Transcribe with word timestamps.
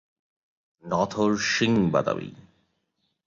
নখর 0.83 1.31
শিঙ-বাদামি। 1.37 2.29